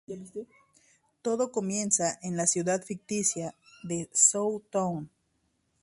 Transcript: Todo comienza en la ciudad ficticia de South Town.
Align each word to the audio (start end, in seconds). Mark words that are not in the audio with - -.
Todo 1.21 1.51
comienza 1.51 2.17
en 2.23 2.35
la 2.35 2.47
ciudad 2.47 2.81
ficticia 2.81 3.53
de 3.83 4.09
South 4.11 4.63
Town. 4.71 5.11